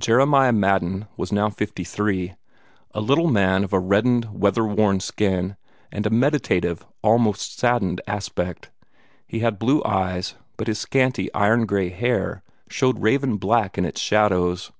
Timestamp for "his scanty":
10.68-11.30